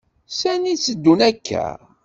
[0.39, 1.67] Sani tetteddum akk-a?